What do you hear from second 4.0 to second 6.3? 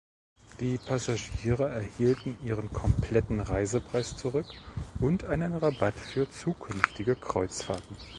zurück und einen Rabatt für